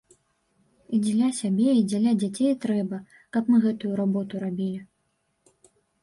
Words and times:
І 0.97 0.99
дзеля 1.05 1.27
сябе 1.39 1.69
і 1.79 1.83
дзеля 1.89 2.13
дзяцей 2.21 2.53
трэба, 2.63 2.97
каб 3.37 3.51
мы 3.53 3.57
гэтую 3.65 3.91
работу 4.01 4.41
рабілі. 4.45 4.81